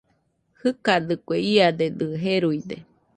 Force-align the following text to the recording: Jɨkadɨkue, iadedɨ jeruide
Jɨkadɨkue, 0.59 1.35
iadedɨ 1.53 2.05
jeruide 2.21 2.77